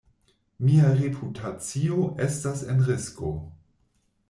[0.67, 3.37] Mia reputacio estas en risko.